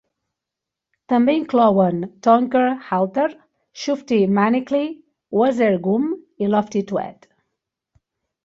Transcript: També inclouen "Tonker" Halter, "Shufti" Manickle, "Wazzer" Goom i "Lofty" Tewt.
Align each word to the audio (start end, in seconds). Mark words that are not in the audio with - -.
També 1.11 1.35
inclouen 1.39 1.99
"Tonker" 2.27 2.63
Halter, 2.87 3.27
"Shufti" 3.83 4.19
Manickle, 4.39 4.83
"Wazzer" 5.41 5.71
Goom 5.87 6.11
i 6.47 6.53
"Lofty" 6.55 6.83
Tewt. 6.95 7.31